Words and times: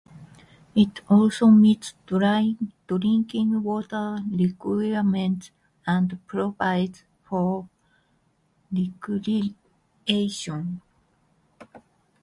It 0.73 1.01
also 1.11 1.51
meets 1.51 1.93
drinking 2.07 3.61
water 3.61 4.17
requirements 4.31 5.51
and 5.85 6.17
provides 6.25 7.03
for 7.23 7.69
recreation. 8.75 10.81